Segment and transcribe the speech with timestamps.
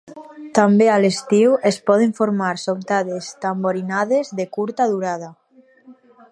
[0.59, 5.33] També a l'estiu es poden formar sobtades tamborinades de curta durada.